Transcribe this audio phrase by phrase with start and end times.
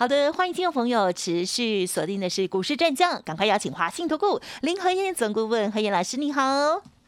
[0.00, 6.40] 好的，欢迎听众朋友持续锁定的是股市战将，赶快邀请华信投顾林和燕总顾问和燕老师，你好。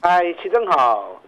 [0.00, 1.19] 嗨，齐正好。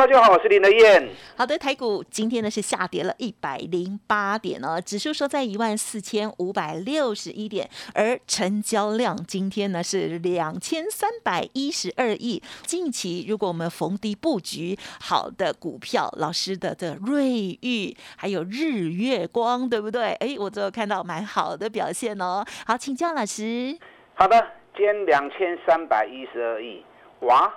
[0.00, 1.10] 大家好，我是林德燕。
[1.36, 12.42] 好的，台股今天呢是下跌了一百零八点哦，指数收在一万四千五百六十一点，而成交量今天呢是两千三百一十二亿。
[12.62, 20.14] 近期如果我们逢低布局好的股票，老师的的瑞玉还有日月光，对不对？
[20.14, 22.42] 哎，我都看到蛮好的表现哦。
[22.66, 23.78] 好，请教老师。
[24.14, 26.82] 好的，今天两千三百一十二亿，
[27.20, 27.52] 哇！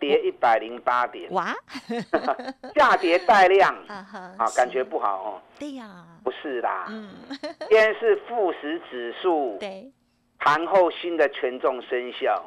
[0.00, 1.54] 跌一百零八点，哇，
[2.74, 5.42] 下跌带量， 啊，感觉不好哦。
[5.58, 7.10] 对呀，不是啦，嗯，
[7.68, 9.92] 今天是富时指数，对，
[10.38, 12.42] 盘后新的权重生效，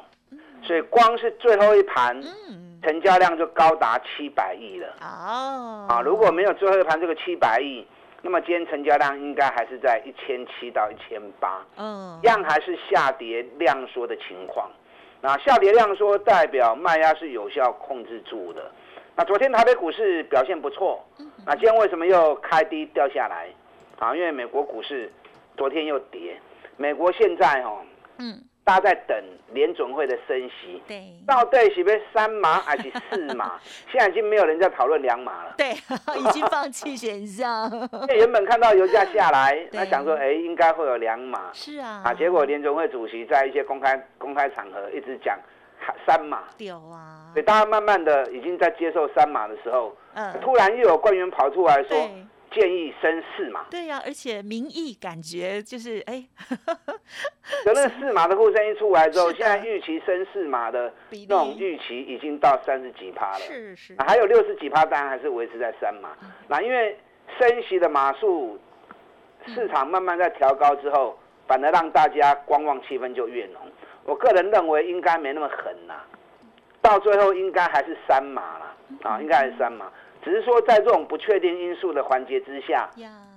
[0.62, 2.20] 所以光是最后一盘，
[2.82, 4.88] 成交量就高达七百亿了。
[5.00, 7.86] 哦，啊，如果没有最后一盘这个七百亿，
[8.20, 14.68] 那么今天成交量应该还是在一千七到一千八，嗯，样还是下跌量缩的情况。
[15.24, 18.70] 那下跌量说代表卖压是有效控制住的。
[19.16, 21.02] 那昨天台北股市表现不错，
[21.46, 23.48] 那今天为什么又开低掉下来？
[23.98, 25.10] 啊，因为美国股市
[25.56, 26.38] 昨天又跌，
[26.76, 27.78] 美国现在哦，
[28.18, 28.38] 嗯。
[28.64, 29.16] 大家在等
[29.52, 33.60] 联准会的升息，对，到底是不是三码 还是四码？
[33.92, 35.72] 现在已经没有人在讨论两码了，对，
[36.18, 37.70] 已经放弃选项。
[38.16, 45.38] 原本看到油价下来，那想说，哎，应该会有两码，是啊，啊，结果联准会主席在一些公开公开场合一直讲
[46.06, 52.08] 三码，有啊，所以大家慢慢的已经在接受三码的时候，嗯，突然又有官员跑出来说。
[52.54, 56.24] 建议升四嘛，对呀，而且民意感觉就是哎，
[57.64, 66.10] 等那 四码的呼声一出来之后，现在预期升四码的那种预期已经到三十几趴了，是是，还有六十几趴，当然还是维持在三码。
[66.46, 66.96] 那因为
[67.38, 68.58] 升息的码数，
[69.46, 73.60] 市场慢慢在调高之后，反而让大家观望气氛就越浓。
[74.04, 75.94] 我个人认为应该没那么狠呐，
[76.80, 79.90] 到最后应该还是三码了啊，应该还是三码。
[80.24, 82.88] 只是说，在这种不确定因素的环节之下，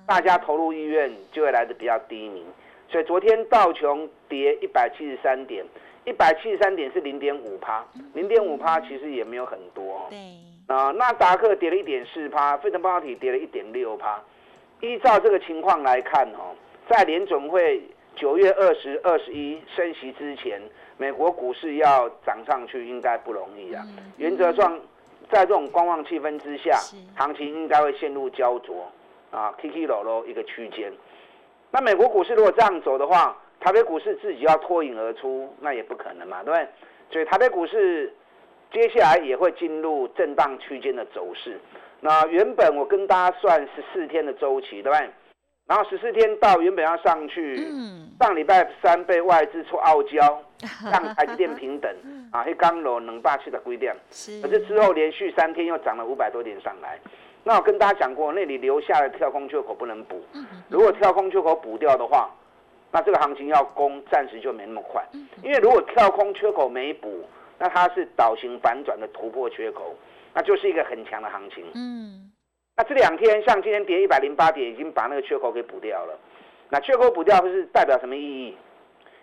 [0.06, 2.46] 大家投入意愿就会来的比较低迷。
[2.90, 5.66] 所以昨天道琼跌一百七十三点，
[6.06, 10.08] 一百七十三点是零点五趴，零点五趴其实也没有很多。
[10.10, 10.18] 对
[10.74, 14.18] 啊，纳达克跌了一点四趴，费城半导体跌了一点六趴。
[14.80, 16.56] 依照这个情况来看哦，
[16.88, 17.82] 在联总会
[18.16, 20.62] 九月二十二十一升息之前，
[20.98, 23.86] 美国股市要涨上去应该不容易啊。
[24.16, 24.80] 原则上。
[25.30, 26.78] 在这种观望气氛之下，
[27.16, 28.92] 行情应该会陷入焦灼
[29.32, 30.92] 啊，K K 落落一个区间。
[31.72, 36.68] 那美国股市如果这样走的话，台北股市自己要脱颖而出，那也不可能嘛，对不对？
[37.12, 38.14] 所以台北股市
[38.72, 41.60] 接下来也会进入震荡区间的走势。
[42.00, 45.10] 那原本我跟大家算十四天的周期，对不对？
[45.68, 47.58] 然后十四天到原本要上去，
[48.20, 50.42] 上礼拜三被外资出傲娇，
[50.90, 51.94] 让台积电平等
[52.32, 53.92] 啊，一刚楼能霸气的规定，
[54.42, 56.98] 可是之后连续三天又涨了五百多点上来。
[57.44, 60.22] 那我跟大家讲过，那里留下的跳空缺口不能补，
[60.70, 62.30] 如果跳空缺口补掉的话，
[62.92, 65.06] 那这个行情要攻暂时就没那么快，
[65.44, 67.26] 因为如果跳空缺口没补，
[67.60, 69.94] 那它是倒型反转的突破缺口，
[70.34, 71.66] 那就是一个很强的行情。
[71.76, 72.32] 嗯。
[72.78, 76.16] 那这两天像今天跌一百零八点，已经把那个缺口给补掉了。
[76.70, 78.56] 那缺口补掉是代表什么意义？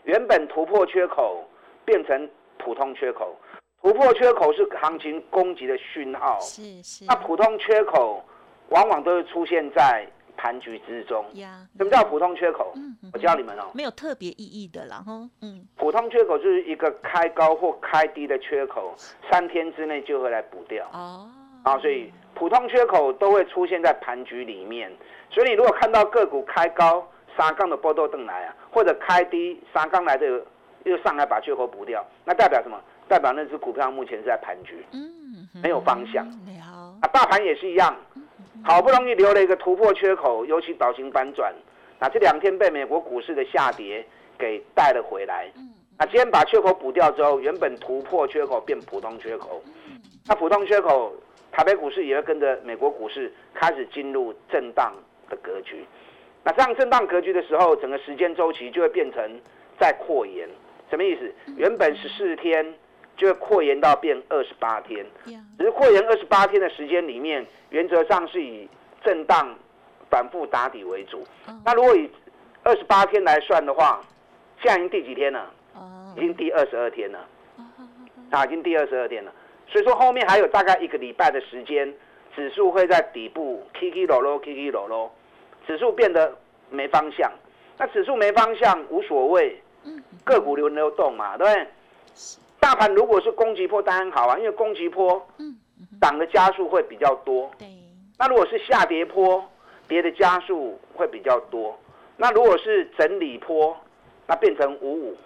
[0.02, 1.48] 原本突破缺口
[1.84, 2.28] 变成
[2.58, 3.36] 普通缺口，
[3.80, 6.36] 突破缺口是行情攻击的讯号。
[6.40, 7.04] 是是。
[7.04, 8.24] 那普通缺口
[8.70, 10.04] 往往都会出现在
[10.36, 11.24] 盘局之中。
[11.34, 11.64] 呀。
[11.78, 12.72] 什么叫普通缺口？
[12.74, 13.70] 嗯我教你们哦。
[13.72, 15.64] 没有特别意义的，然后嗯。
[15.76, 18.96] 普通缺口就是一个开高或开低的缺口，
[19.30, 20.88] 三天之内就会来补掉。
[20.92, 21.30] 哦。
[21.62, 22.12] 啊，所以。
[22.34, 24.92] 普通缺口都会出现在盘局里面，
[25.30, 30.26] 所以你如果看到个股开高三杠的波动灯来啊，或者开低三杠来的
[30.84, 32.78] 又上来把缺口补掉，那代表什么？
[33.06, 36.26] 代表那只股票目前是在盘局，嗯，没有方向。
[37.00, 37.94] 啊，大盘也是一样，
[38.64, 41.54] 好不容易留了一个突破缺口，尤其倒型反转，
[42.00, 44.04] 那这两天被美国股市的下跌
[44.38, 45.50] 给带了回来。
[45.98, 49.62] 那今天把缺口补掉之后，原本突破缺口变普通缺口，
[50.26, 51.12] 那普通缺口。
[51.54, 54.92] 台北股市也会跟着美国股市开始进入震荡
[55.30, 55.84] 的格局。
[56.42, 59.40] 那这样震荡格局的时候，整个时间周期就会变成
[59.78, 60.48] 在扩延。
[60.90, 61.32] 什么意思？
[61.56, 62.74] 原本十四天
[63.16, 65.06] 就会扩延到变二十八天。
[65.56, 68.68] 只是扩延二十八天的时间里面，原则上是以
[69.04, 69.56] 震荡
[70.10, 71.24] 反复打底为主。
[71.64, 72.10] 那如果以
[72.64, 74.00] 二十八天来算的话，
[74.60, 75.48] 现在已经第几天了？
[76.16, 77.28] 已经第二十二天了。
[78.30, 79.32] 啊，已经第二十二天了。
[79.66, 81.92] 所以说后面还有大概一个礼拜的时间，
[82.34, 85.12] 指数会在底部 K K 落落 K K 落落，
[85.66, 86.36] 指数变得
[86.70, 87.32] 没方向。
[87.76, 89.60] 那指数没方向无所谓，
[90.24, 91.66] 个股流流动嘛，对不对？
[92.60, 95.20] 大盘如果是攻击波当然好啊，因为攻击波，
[96.00, 97.50] 涨的加速会比较多。
[98.16, 99.44] 那如果是下跌坡，
[99.88, 101.76] 跌的加速会比较多。
[102.16, 103.76] 那如果是整理坡，
[104.26, 105.16] 那变成五五，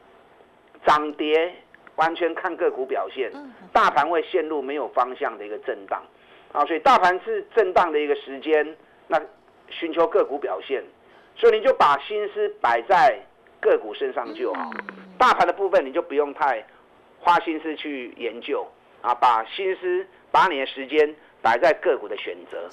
[0.86, 1.54] 涨跌
[1.98, 3.30] 完全看个股表现。
[3.72, 6.02] 大盘会陷入没有方向的一个震荡，
[6.52, 9.20] 啊，所以大盘是震荡的一个时间，那
[9.68, 10.82] 寻求个股表现。
[11.36, 13.16] 所以你就把心思摆在
[13.60, 14.70] 个股身上就好，
[15.16, 16.64] 大盘的部分你就不用太
[17.20, 18.66] 花心思去研究
[19.02, 22.68] 啊，把心思把你的时间摆在个股的选择。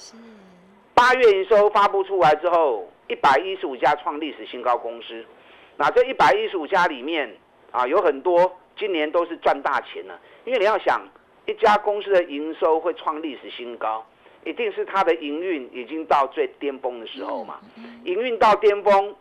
[0.95, 5.23] 八月营收发布出来之后，一百一十五家创历史新高公司，
[5.77, 7.29] 那这一百一十五家里面
[7.71, 11.01] 啊，有很多今年都是赚大钱了，因为你要想
[11.45, 14.05] 一家公司的营收会创历史新高。
[14.43, 17.59] 一定是它的营运已经到最巅峰的时候嘛，
[18.03, 19.15] 营运到巅峰，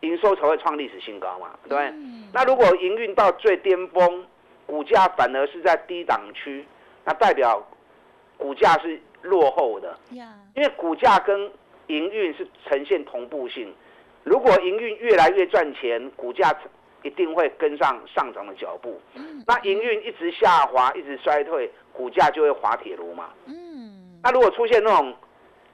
[0.00, 1.92] 营收才会创历史新高嘛，对不对？
[2.32, 4.24] 那如果营运到最巅峰，
[4.64, 6.64] 股价反而是在低档区，
[7.04, 7.62] 那代表
[8.38, 9.94] 股价是落后的，
[10.54, 11.38] 因为股价跟
[11.88, 13.70] 营运是呈现同步性。
[14.22, 16.50] 如果营运越来越赚钱，股价
[17.04, 19.00] 一定会跟上上涨的脚步。
[19.46, 23.30] 那营运一直下滑，一直衰退，股价就会滑铁卢嘛。
[23.46, 25.14] 嗯那如果出现那种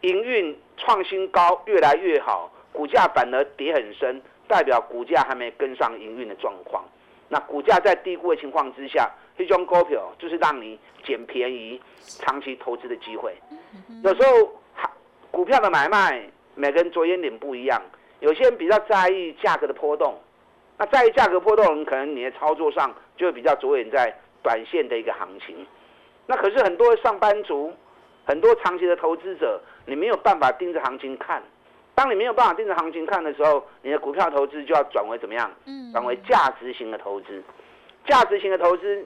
[0.00, 6.85] 营运创新高越来越好，股价反而跌很深，代表股价还没跟上营运的状况。
[7.29, 13.33] 那股价在低估的情况之下，这种股票就是让你捡便宜、长期投资的机会。
[14.03, 14.53] 有时候
[15.31, 17.81] 股票的买卖，每个人着眼点不一样。
[18.19, 20.19] 有些人比较在意价格的波动，
[20.81, 24.12] 那在意价格波动，可能你的操作上就会比较着眼在
[24.43, 25.55] 短线的一个行情。
[26.27, 27.71] 那可是很多上班族。
[28.27, 31.43] 很多长期的投资者，你没有办法盯着行情看。
[31.97, 35.50] 当你没有办法盯着行情看的时候，你的股票投资就要转为怎么样？
[35.65, 37.43] 嗯，转为价值型的投资。
[38.06, 39.05] 价值型的投资，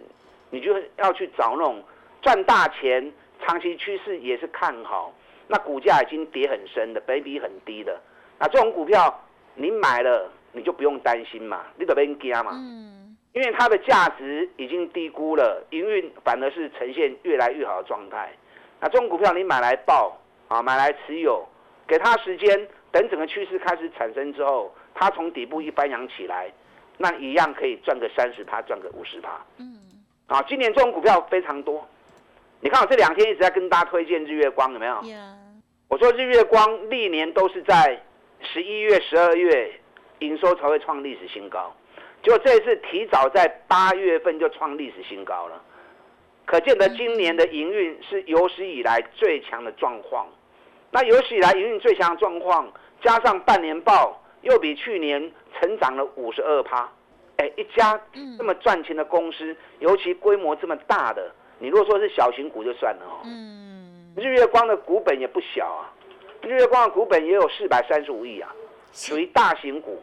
[0.51, 1.83] 你就要去找那种
[2.21, 3.11] 赚大钱、
[3.41, 5.15] 长期趋势也是看好，
[5.47, 7.99] 那股价已经跌很深的、倍比很低的。
[8.39, 9.23] 那这种股票
[9.55, 12.53] 你买了，你就不用担心嘛，你得别惊嘛。
[12.53, 18.33] 嗯，因为它的价值已经低估了，营运反而是呈现越来越好的状态。
[18.81, 20.19] 那这种股票你买来报
[20.49, 21.47] 啊，买来持有，
[21.87, 26.51] 给它时间，等整个趋势开始产生之后，它从底部一翻扬起来，
[26.97, 29.45] 那一样可以赚个三十趴，赚个五十趴。
[29.59, 29.77] 嗯，
[30.27, 31.87] 啊，今年这种股票非常多。
[32.61, 35.03] 你看我这两天一直在跟大家推荐日月光，有没有？
[35.89, 38.01] 我说日月光历年都是在
[38.41, 39.71] 十一月、十二月
[40.27, 41.73] 营收才会创历史新高，
[42.23, 45.63] 结果这一次提早在八月份就创历史新高了。
[46.47, 50.27] 可见得今年的营运是有史以来最强的状况。
[50.91, 52.71] 那有史以来营运最强的状况，
[53.03, 56.89] 加上半年报又比去年成长了五十二趴。
[57.39, 58.01] 哎，一家
[58.39, 63.23] 这么赚钱的公司，尤其规模这么大的，你如果说是小型股就算了哦。
[63.25, 64.13] 嗯。
[64.17, 65.91] 日月光的股本也不小啊，
[66.43, 68.55] 日月光的股本也有四百三十五亿啊，
[68.93, 70.01] 属于大型股。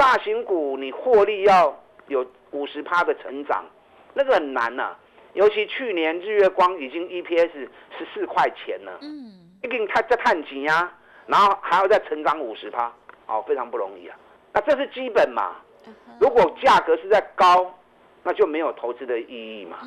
[0.00, 1.78] 大型股你获利要
[2.08, 3.66] 有五十趴的成长，
[4.14, 4.96] 那个很难呐。
[5.34, 7.50] 尤其去年日月光已经 EPS
[7.98, 9.30] 十四块钱了，嗯，
[9.62, 10.90] 一定它在探底呀，
[11.26, 12.90] 然后还要再成长五十趴，
[13.26, 14.16] 哦，非常不容易啊。
[14.54, 15.56] 那这是基本嘛？
[16.18, 17.70] 如果价格是在高，
[18.22, 19.80] 那就没有投资的意义嘛。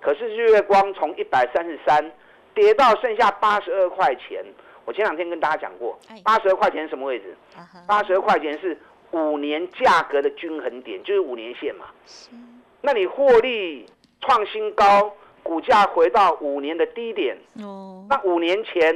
[0.00, 2.12] 可是日月光从一百三十三
[2.52, 4.44] 跌到剩下八十二块钱，
[4.84, 7.36] 我前两天跟大家讲过，八十二块钱什么位置？
[7.86, 8.76] 八十二块钱是
[9.12, 11.86] 五年价格的均衡点，就是五年线嘛。
[12.80, 13.86] 那你获利？
[14.20, 17.36] 创新高，股价回到五年的低点。
[17.62, 18.94] 哦，那五年前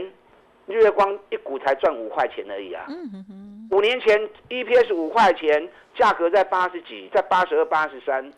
[0.66, 2.86] 日月光一股才赚五块钱而已啊。
[2.88, 8.32] 嗯五年前 EPS 五块钱，价格在八十几，在八十二、八十三。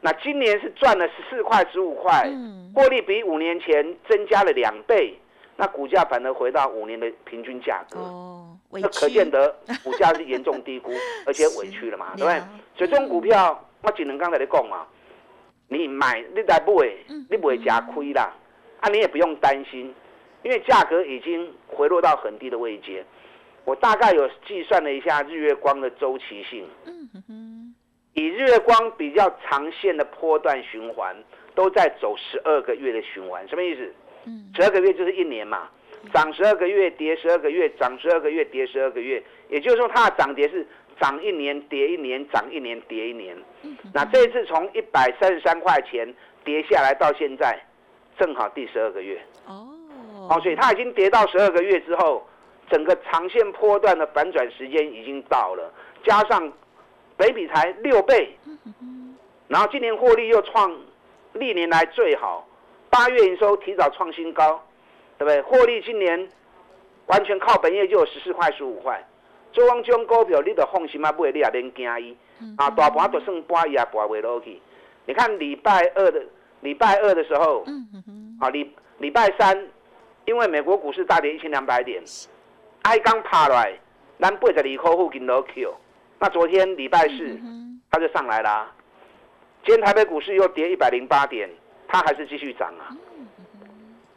[0.00, 2.28] 那今年是赚了十四块、十五块，
[2.74, 5.16] 获利比五年前增加了两倍。
[5.60, 8.00] 那股价反而回到五年的平均价格。
[8.00, 10.90] 哦，那可见得股价是严重低估，
[11.26, 12.40] 而且委屈了嘛，对不对？
[12.76, 14.86] 所以这种股票，我只能刚才你讲嘛。
[15.72, 16.98] 你买，你来不会，
[17.28, 18.34] 你不会加亏啦，
[18.80, 19.94] 啊，你也不用担心，
[20.42, 23.04] 因为价格已经回落到很低的位阶。
[23.64, 26.66] 我大概有计算了一下日月光的周期性，
[28.14, 31.14] 以日月光比较长线的波段循环，
[31.54, 33.94] 都在走十二个月的循环，什么意思？
[34.24, 35.68] 嗯，十二个月就是一年嘛，
[36.12, 40.66] 涨十二个月，跌十二个月，涨十二个月，跌十二个月，也就是说它的涨跌是
[41.00, 43.36] 涨一年跌一年，涨一年跌一年。
[43.92, 47.58] 那这一次从一百三十三块钱跌下来到现在，
[48.18, 49.20] 正好第十二个月。
[49.46, 49.68] 哦，
[50.28, 52.26] 哦，所以它已经跌到十二个月之后，
[52.70, 55.72] 整个长线波段的反转时间已经到了，
[56.04, 56.52] 加上。
[57.16, 58.34] 北比才六倍，
[59.46, 60.74] 然后今年获利又创
[61.34, 62.48] 历年来最好，
[62.90, 64.60] 八月营收提早创新高，
[65.16, 65.40] 对不对？
[65.42, 66.28] 获利今年
[67.06, 69.02] 完全靠本业就有十四块十五块，
[69.52, 72.16] 做汪种股票你得放心啊，不会你也免惊伊，
[72.56, 74.60] 啊大盘都算半伊也盘袂落去。
[75.06, 76.22] 你看礼拜二的
[76.60, 77.64] 礼拜二的时候，
[78.40, 79.66] 啊礼礼拜三，
[80.24, 82.02] 因为美国股市大跌一千两百点，
[82.82, 83.72] 挨刚爬来，
[84.18, 85.74] 咱八十二块附近都 Q。
[86.18, 87.40] 那昨天礼拜四，
[87.90, 88.70] 它就上来了。
[89.64, 91.48] 今天台北股市又跌一百零八点，
[91.90, 92.94] 它还是继续涨啊。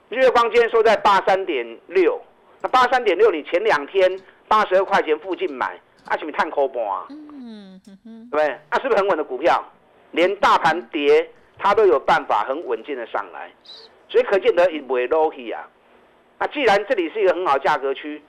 [0.10, 2.22] 日月光今天收在八三点六，
[2.62, 7.08] 那八三点六，你前两天八十二块钱附近买，啊，是不是探口盘啊？
[7.10, 7.82] 嗯
[8.30, 8.60] 对不对？
[8.70, 9.64] 那是不是很稳的股票？
[10.12, 11.28] 连大盘跌，
[11.58, 13.52] 它都有办法很稳健的上来，
[14.08, 15.68] 所以可见得不会落去啊。
[16.38, 18.22] 那既然这里是一个很好价格区。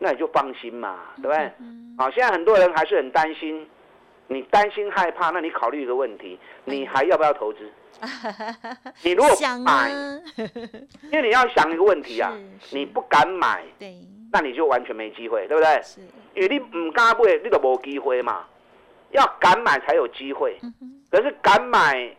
[0.00, 1.50] 那你就放心嘛，对不对？
[1.98, 3.68] 好，现在很多人还是很担心，
[4.28, 7.68] 你担心害怕，那你考虑一个问题，你还要不要投资？
[9.02, 9.30] 你如果
[9.64, 9.90] 买，
[11.10, 12.32] 因为你要想一个问题啊，
[12.70, 13.96] 你不敢买，对，
[14.32, 15.80] 那你就完全没机会，对不对？
[15.82, 16.00] 是，
[16.34, 18.44] 因为你唔敢买，你就冇机会嘛。
[19.10, 20.58] 要敢买才有机会，
[21.10, 22.14] 可是敢买，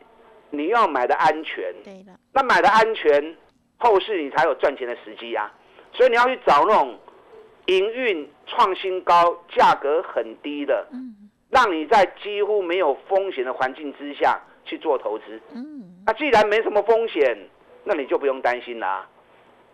[0.49, 2.11] 你要买的安全，对的。
[2.33, 3.35] 那买的安全，
[3.77, 5.51] 后市你才有赚钱的时机啊。
[5.93, 6.99] 所以你要去找那种。
[7.65, 17.35] 营运创新高，价格很低的，嗯，让你在几乎没有风险的环境之下去做投资，嗯，那既然没什么风险，
[17.83, 19.07] 那你就不用担心啦。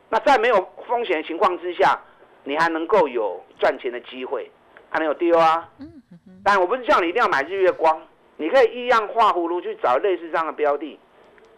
[0.09, 0.55] 那在没有
[0.87, 1.99] 风险的情况之下，
[2.45, 4.49] 你还能够有赚钱的机会，
[4.89, 6.01] 还能有丢啊，嗯
[6.43, 8.01] 但我不是叫你一定要买日月光，
[8.37, 10.97] 你可以一样画葫芦去找类似这样的标的，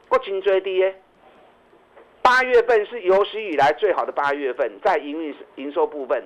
[0.09, 0.95] 不紧追低耶。
[2.23, 6.23] 八月份是有史以来最好的八月份，在营运营收部分，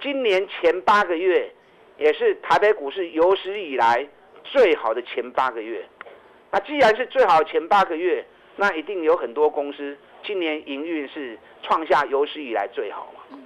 [0.00, 1.52] 今年前八个月
[1.98, 4.06] 也是台北股市有史以来
[4.44, 5.84] 最好的前八个月。
[6.54, 13.36] 那既然是最好的前八个月，那一定有很多公司今年营运是创下有史以来最好嘛。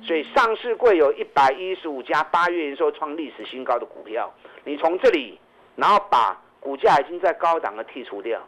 [0.00, 5.40] 所以上市柜有一百一十五家八月营收创历史新高的股票，你从这里，
[5.74, 8.40] 然后把股价已经在高档的剔除掉，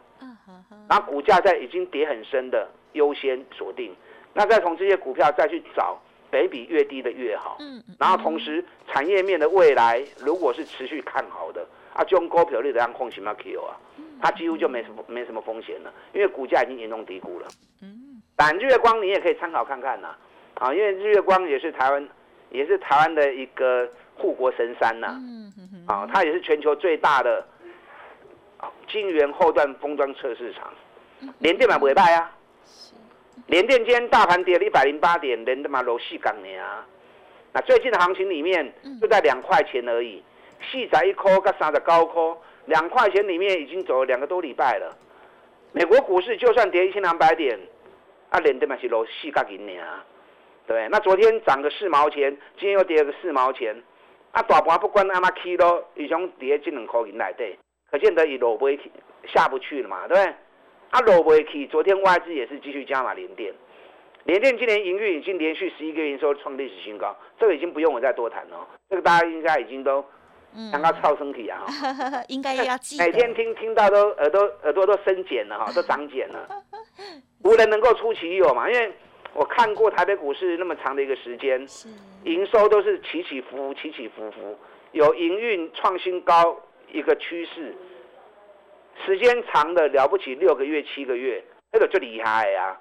[0.87, 2.65] 然后股价在已经跌很深的。
[2.93, 3.93] 优先锁定，
[4.31, 5.99] 那再从这些股票再去找，
[6.31, 7.57] 北比越低的越好。
[7.59, 13.75] 嗯，然后同时产业面的未来如果是持续看好的，啊，就用股票率的让空行吗？Q 啊，
[14.21, 17.47] 它几乎就没什么没什么风险了，因为股价已经严重低估了。
[17.81, 20.15] 嗯，但日月光你也可以参考看看呐，
[20.55, 22.07] 啊，因为日月光也是台湾
[22.49, 25.15] 也是台湾的一个护国神山呐。
[25.19, 27.45] 嗯啊，它也是全球最大的
[28.87, 30.73] 晶圆后段封装测试场，
[31.39, 32.31] 连电板不会败啊。
[33.47, 36.83] 联电今天大盘跌了一百零八点，连他妈楼细港年啊！
[37.53, 40.23] 那最近的行情里面就在两块钱而已，
[40.71, 44.97] 细仔一颗跟三的高颗，两块钱里面已经走了两个多礼拜了。
[45.71, 47.59] 美国股市就算跌一千两百点，
[48.29, 50.05] 啊，连他妈是楼细港年啊，
[50.65, 53.75] 对那昨天涨个四毛钱，今天又跌了个四毛钱，
[54.31, 57.57] 啊，大盘不管阿妈起咯，已经跌这两块钱来对，
[57.91, 58.69] 可见得已落不，
[59.27, 60.33] 下不去了嘛，对不对？
[60.91, 63.53] 它落不去，昨天外资也是继续加码连电，
[64.23, 70.05] 联电今年营运已经连续十一个月营收创历史新高，这个已经不用我再多谈了，这个大家应该已经都
[70.71, 71.65] 刚刚超身体啊，
[72.29, 76.47] 应该要记，每天听听到都耳朵耳朵都生茧了哈， 都长茧了，
[77.43, 78.93] 无人能够出其右嘛，因为
[79.33, 81.65] 我看过台北股市那么长的一个时间，
[82.23, 84.57] 营收都是起起伏伏，起起伏伏，
[84.91, 86.57] 有营运创新高
[86.91, 87.75] 一个趋势。
[89.05, 91.43] 时间长的了不起，六个月、七个月，
[91.73, 92.79] 那个就厉害呀！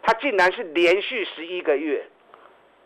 [0.00, 2.06] 它竟然是连续十一个月，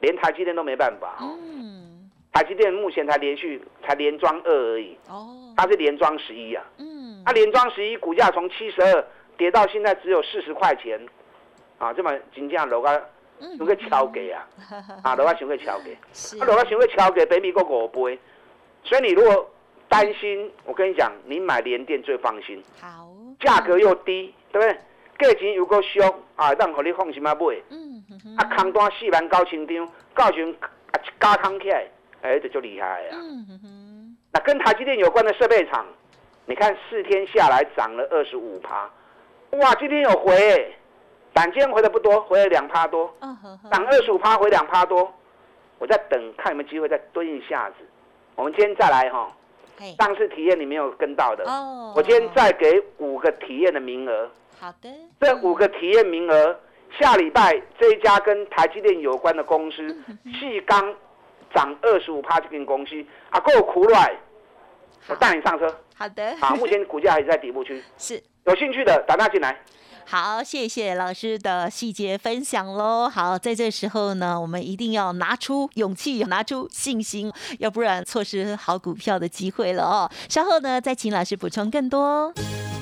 [0.01, 1.19] 连台积电都没办法。
[1.21, 1.90] 嗯，
[2.33, 4.97] 台积电目前才连续才连装二而已。
[5.09, 6.65] 哦，它是连装十一啊。
[6.79, 9.05] 嗯，它连装十一，股价从七十二
[9.37, 11.01] 跌到现在只有四十块钱，
[11.79, 13.01] 啊，这么金价楼价
[13.57, 14.47] 想个敲给啊，
[15.03, 15.93] 啊，楼啊 想个敲给，
[16.41, 18.19] 啊，楼啊想个敲给，北米个五倍，
[18.85, 19.51] 所以你如果。
[19.93, 22.63] 担心，我跟你讲，你买联电最放心。
[22.81, 23.09] 好，
[23.41, 24.79] 价格又低，对不对？
[25.19, 25.99] 价钱又够俗
[26.37, 27.41] 啊，让和你放心啊买。
[27.71, 28.01] 嗯
[28.39, 30.45] 啊，空单四万九千张，到时
[30.93, 31.89] 啊加空起来，
[32.23, 33.13] 哎，这就厉害啊。
[33.13, 34.17] 嗯哼哼。
[34.33, 35.85] 那跟台积电有关的设备厂，
[36.47, 38.91] 你看四天下来涨了二十五趴，
[39.59, 40.75] 哇，今天有回，
[41.33, 43.13] 但今天回的不多，回了两趴多，
[43.71, 45.13] 涨二十五趴回两趴多，
[45.79, 47.77] 我在等看有没有机会再蹲一下子。
[48.37, 49.29] 我们今天再来哈，
[49.99, 51.45] 上次体验你没有跟到的，
[51.97, 54.31] 我今天再给五个体验的名额。
[54.59, 54.89] 好的，
[55.21, 56.57] 这五个体验名额，
[56.99, 59.97] 下礼拜这一家跟台积电有关的公司，
[60.39, 60.95] 细钢
[61.55, 64.15] 涨二十五趴这间公司，啊够苦来。
[65.07, 65.75] 我带你上车。
[65.97, 66.37] 好的。
[66.41, 67.83] 好，目前股价还是在底部区。
[67.99, 68.23] 是。
[68.45, 69.61] 有兴趣的打电进来。
[70.07, 73.09] 好，谢谢老师的细节分享喽。
[73.09, 80.11] 好，在这时候呢，我们一定要拿出勇气，拿出信心，要不然错失好股票的机会了哦。
[80.29, 82.33] 稍后呢，再请老师补充更多。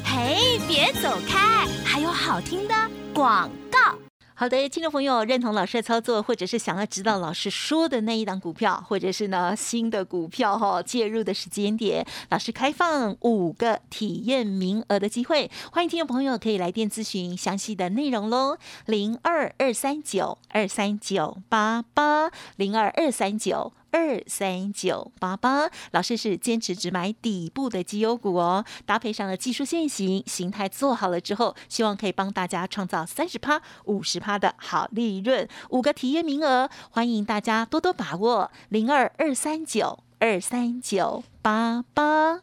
[0.04, 2.74] 嘿，别走开，还有好听的
[3.12, 4.07] 广告。
[4.40, 23.72] 好的，听众朋友，认同老师的操作，或者是想要知道老师说的那一档股票，或者是呢新的股票哈介入的时间点，老师开放五个体验名额的机会，欢迎听众朋友可以来电咨询详细的内容喽，零二二三九二三九八八零二二三九。
[23.90, 35.48] 二三九八八，老师是坚持只买底部的绩优股哦，搭配上了技术线型，形态做好了之后，希望可以帮大家创造三十趴、五十趴的好利润。
[35.70, 38.50] 五个体验名额，欢迎大家多多把握。
[38.68, 42.42] 零二二三九二三九八八。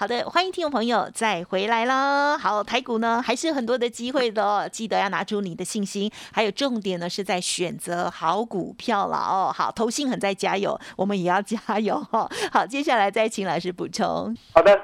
[0.00, 2.38] 好的，欢迎听众朋友再回来啦。
[2.38, 6.08] 好，台股呢还是很多的机会的哦，记得要拿出你的信心。
[6.32, 9.52] 还有重点呢是在选择好股票了哦。
[9.52, 12.30] 好，投信很在加油，我们也要加油哈。
[12.52, 14.36] 好，接下来再请老师补充。
[14.54, 14.80] 好的，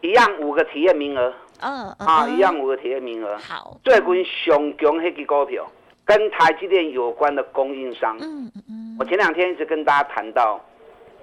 [0.00, 1.34] 一样五个体验名额。
[1.58, 3.36] 嗯啊，一样五个体验名额。
[3.38, 5.66] 好，最近上强那个股票，
[6.04, 8.16] 跟台积电有关的供应商。
[8.20, 8.96] 嗯嗯嗯。
[8.96, 10.60] 我前两天一直跟大家谈到。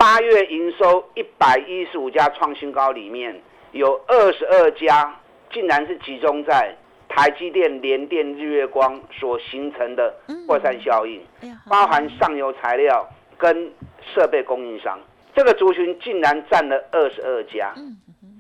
[0.04, 5.18] 八月营收一百一十五家创新高，里面有二十二家
[5.50, 6.76] 竟然是集中在
[7.08, 10.14] 台积电、联电、日月光所形成的
[10.46, 11.26] 扩散效应，
[11.70, 13.72] 包含上游材料跟
[14.14, 15.00] 设备供应商，
[15.34, 17.74] 这个族群竟然占了二十二家，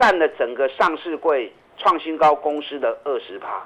[0.01, 3.65] 占了整个上市柜创新高公司的二十趴，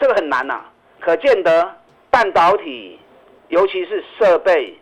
[0.00, 0.64] 这个很难呐，
[0.98, 1.70] 可见得
[2.10, 2.98] 半导体，
[3.48, 4.74] 尤其是设备。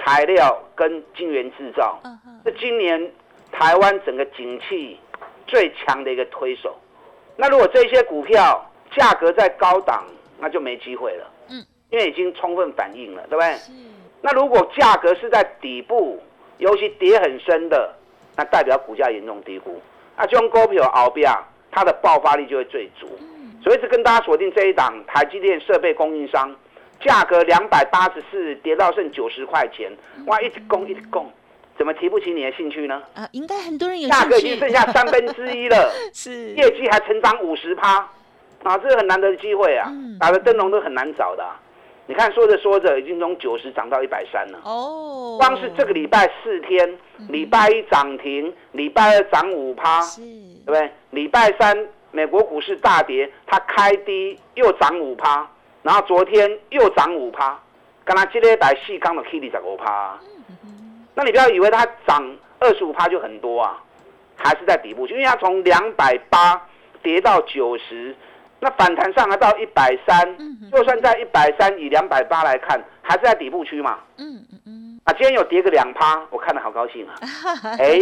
[0.00, 2.00] 材料跟晶圆制造，
[2.44, 3.10] 是今年
[3.52, 4.98] 台湾整个景气
[5.46, 6.76] 最强的一个推手。
[7.36, 8.64] 那如果这些股票
[8.96, 10.04] 价格在高档，
[10.38, 11.26] 那就没机会了。
[11.48, 13.54] 嗯，因为已经充分反映了，对不对？
[14.22, 16.22] 那如果价格是在底部，
[16.58, 17.94] 尤其跌很深的，
[18.36, 19.80] 那代表股价严重低估。
[20.16, 21.32] 那这种股票熬标，
[21.70, 23.06] 它的爆发力就会最足。
[23.62, 26.54] 所以是跟大家锁定这一档台积电设备供应商。
[27.00, 29.90] 价格两百八十四，跌到剩九十块钱，
[30.26, 30.40] 哇！
[30.40, 31.30] 一直供一直供，
[31.78, 33.02] 怎么提不起你的兴趣呢？
[33.14, 37.98] 啊，应该很多人有价格已经剩下三分之一了， 是业绩还成长五十趴，
[38.62, 39.90] 啊，这是很难得的机会啊！
[40.20, 41.44] 打的灯笼都很难找的，
[42.06, 45.36] 你看说着说着已经从九十涨到一百三了哦。
[45.38, 46.98] 光是这个礼拜四天，
[47.30, 50.90] 礼拜一涨停，礼拜二涨五趴，对不对？
[51.10, 55.48] 礼拜三美国股市大跌，它开低又涨五趴。
[55.82, 57.58] 然后昨天又涨五趴，
[58.04, 60.18] 刚才今天百细钢的 Kitty 涨五趴，
[61.14, 63.82] 那你不要以为它涨二十五趴就很多啊，
[64.36, 66.60] 还是在底部区，因为它从两百八
[67.02, 68.14] 跌到九十，
[68.60, 70.36] 那反弹上来到一百三，
[70.70, 74.00] 就算在一百三以两百八来看，还是在底部区嘛。
[74.18, 75.00] 嗯嗯嗯。
[75.04, 77.14] 啊，今天有跌个两趴，我看得好高兴啊！
[77.80, 77.98] 哎，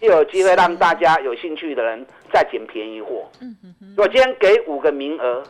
[0.00, 3.30] 又有机会让大家有兴趣的人再捡便宜货。
[3.40, 3.94] 嗯嗯嗯。
[3.96, 5.44] 我今天给五个名额。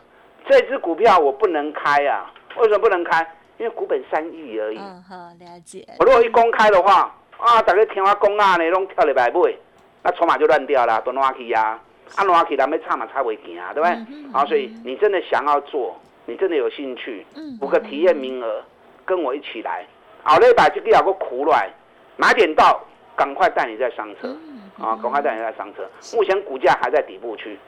[0.48, 2.30] 这只股票我不能开啊！
[2.56, 3.26] 为什么不能开？
[3.56, 4.78] 因为股本三亿而已。
[4.78, 5.86] 嗯，好，了解。
[5.98, 9.54] 我如果一公开的话，啊，大家听我讲啊，呢拢跳里白买，
[10.02, 11.78] 那筹码就乱掉了，都乱去呀，
[12.16, 14.32] 啊乱去，咱们差嘛差未行啊，对不对？
[14.32, 17.24] 好，所以你真的想要做，你真的有兴趣，
[17.60, 18.62] 五个体验名额，
[19.04, 19.86] 跟我一起来。
[20.22, 21.70] 好嘞，把这个有个苦来，
[22.16, 22.80] 买点到，
[23.16, 24.36] 赶快带你再上车，
[24.78, 25.88] 啊，赶快带你再上车。
[26.16, 27.58] 目前股价还在底部区。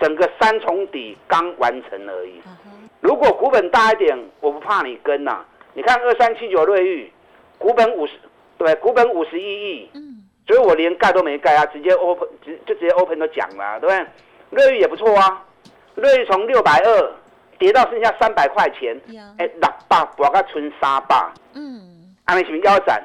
[0.00, 2.40] 整个三重底刚完成而已。
[3.00, 5.44] 如果股本大一点，我不怕你跟呐。
[5.74, 7.12] 你看二三七九瑞玉，
[7.58, 8.12] 股本五十，
[8.56, 9.90] 对，股本五十一亿，
[10.46, 14.06] 所以我连盖都没盖啊，直接 open 直就直接 open 都讲了，对不对？
[14.50, 15.44] 瑞玉也不错啊，
[15.94, 17.12] 瑞玉从六百二
[17.58, 19.00] 跌到剩下三百块钱，
[19.38, 23.02] 哎，六百博个存三百，嗯，安利什么腰斩？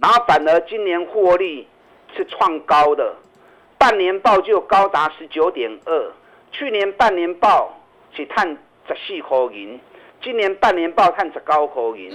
[0.00, 1.66] 然后反而今年获利
[2.14, 3.16] 是创高的，
[3.84, 6.12] 半年报就高达十九点二，
[6.50, 7.78] 去年半年报
[8.16, 8.48] 是探
[8.88, 9.78] 十四块银，
[10.22, 12.10] 今年半年报探十高块银，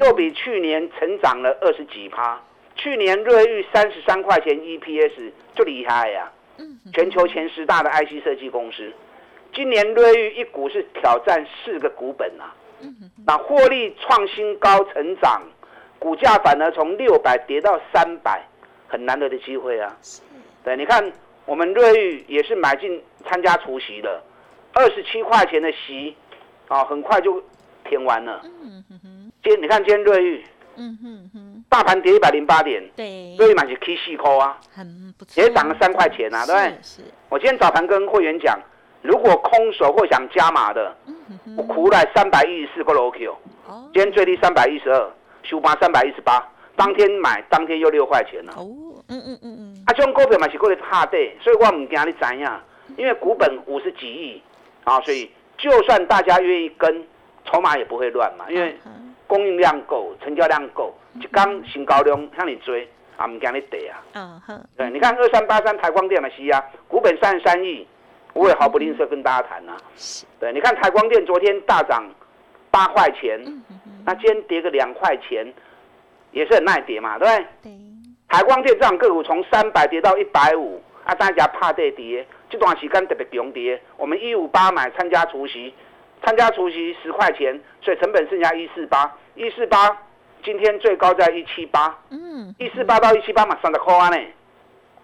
[0.00, 2.40] 又比去年成长了二十几趴。
[2.76, 6.32] 去年瑞昱三十三块钱 EPS 就厉害呀，
[6.94, 8.90] 全球前十大的 IC 设计公司，
[9.54, 12.48] 今年瑞昱一股是挑战四个股本啊，
[13.26, 15.42] 那获利创新高成长。
[15.98, 18.42] 股价反而从六百跌到三百，
[18.88, 19.94] 很难得的机会啊！
[20.64, 21.12] 对，你看
[21.44, 24.22] 我们瑞玉也是买进参加除夕的，
[24.72, 26.16] 二十七块钱的席，
[26.68, 27.42] 啊，很快就
[27.84, 28.40] 填完了。
[28.44, 29.32] 嗯哼哼。
[29.42, 30.44] 今你看今天瑞玉，
[30.76, 36.78] 嗯哼哼，大盘跌一百零八点，对，瑞玉买是 K 四扣啊，很不错，也涨了三块钱啊，对不对？
[36.82, 37.02] 是。
[37.28, 38.58] 我今天早盘跟会员讲，
[39.02, 40.96] 如果空手或想加码的，
[41.58, 43.36] 我苦来三百一十四个 l o Q，
[43.68, 45.10] 哦，今天最低三百一十二。
[45.46, 46.42] 收八三百一十八，
[46.76, 48.52] 当天买当天又六块钱了。
[48.56, 48.66] 哦，
[49.08, 49.84] 嗯嗯嗯嗯。
[49.86, 52.50] 啊，这种股票嘛是过来下跌，所以我唔惊你知影，
[52.96, 54.42] 因为股本五十几亿
[54.84, 57.04] 啊，所以就算大家愿意跟，
[57.44, 58.76] 筹码也不会乱嘛，因为
[59.26, 64.02] 供应量够，成交量够，一刚新高量向你追，啊唔惊你跌啊。
[64.14, 64.64] 嗯哼。
[64.76, 67.86] 对，你看二三八三台光电嘛是啊，股本三十三亿，
[68.32, 69.76] 我也毫不吝啬跟大家谈啊。
[70.40, 72.04] 对，你看台光电昨天大涨
[72.70, 73.40] 八块钱。
[74.06, 75.50] 那今天跌个两块钱，
[76.34, 77.46] 也是很耐跌嘛，对不对？
[77.62, 77.72] 对。
[78.28, 83.80] 台光电这样个股从三百跌到一百五，啊，大家怕跌跌，这段时间特别强跌。
[83.96, 85.72] 我们一五八买参加除夕，
[86.24, 89.96] 参加除夕十块钱，所以成本剩下一四八，一四八
[90.44, 94.16] 今天最高在一七八，嗯，一四八到一七八嘛，三十块呢。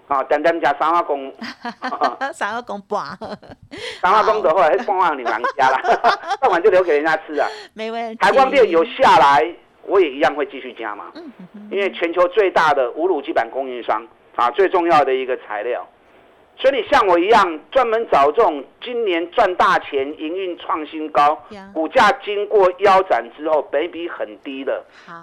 [0.09, 1.33] 啊，等等加三阿公，
[2.35, 3.17] 三阿公半，
[4.03, 5.79] 三阿公的话，那半万你娘家了，
[6.43, 7.47] 半碗就留给人家吃啊。
[7.75, 8.17] 没问题。
[8.17, 9.55] 台光电有下来，
[9.87, 11.13] 我也一样会继续加嘛。
[11.15, 11.33] 嗯
[11.71, 15.87] 因为全球最大的无卤基板供应商啊，最重要的一个材料，
[16.57, 21.41] 所以你像我一样，专门找这种今年赚大钱、营运创新高、
[21.73, 24.85] 股价经过腰斩之后，本比很低的。
[25.07, 25.15] 好。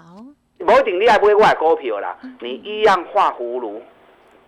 [0.60, 3.82] 某一定你还不会买股票啦，你一样画葫芦。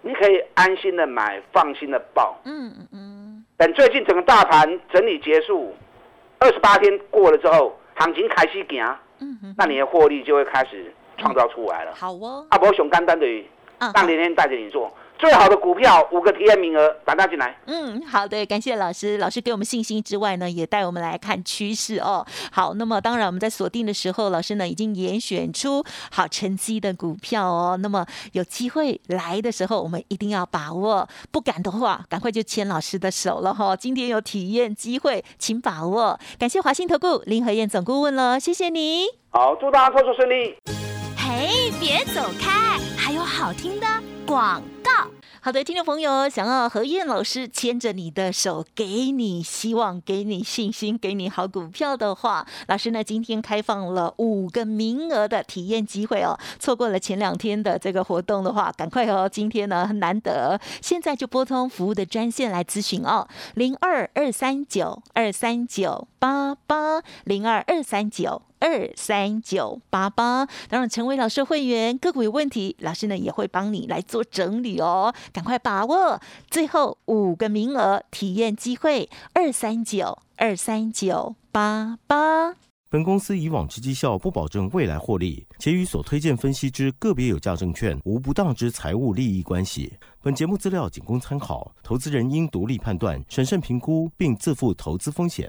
[0.02, 2.40] 你可以安心的买，放心的报。
[2.44, 3.44] 嗯嗯嗯。
[3.58, 5.74] 等最近整个大盘整理结束，
[6.38, 11.94] 二十八天过了之后，行情开始行，嗯嗯，那你的获利就会开始创造出来了。
[11.94, 12.46] 好哦。
[12.50, 13.26] 阿伯熊干单的，
[13.94, 14.92] 让连天带着你做。
[15.20, 17.54] 最好的股票五个体验名额，打大进来。
[17.66, 19.18] 嗯，好的，感谢老师。
[19.18, 22.26] 老师给我们信心之外呢，也带我们来看趋势哦。
[22.50, 27.76] 好，那么当然我们在锁定的时候，老师呢已经严选出好成绩的股票哦。
[27.76, 31.06] 那么有机会来的时候，我们一定要把握。
[31.30, 33.76] 不敢的话，赶快就牵老师的手了哈。
[33.76, 36.18] 今天有体验机会，请把握。
[36.38, 39.04] 感谢华信投顾林和燕总顾问了，谢谢你。
[39.28, 40.56] 好，祝大家操作顺利。
[41.16, 43.86] 嘿，别走开，还有好听的
[44.30, 45.10] 广告。
[45.40, 56.38] 好的，听众朋友，想要何燕老师牵着你的手，给你希望，给你信心，给你好股票的话，老师呢今天开放了五个名额的体验机会哦。
[56.60, 68.42] 错过了前两天的这个活动的话，赶快哦，今天呢很难得，现在就拨通服务的专线来咨询哦，零二二三九二三九八八零二二三九。
[68.60, 76.20] 二三九八八，当然成为老师会员，个股有问题，老师呢也会帮你来做整理哦，赶快把握
[76.50, 82.54] 最后五个名额体验机会，二三九二三九八八。
[82.90, 89.94] 本公司以往之绩效不保证未来获利，且与所推荐分析之个别有价证券无不当之财务利益关系。
[90.20, 95.48] 本节目资料仅供参考，投资人应独立判断、审慎评估，并自负投资风险。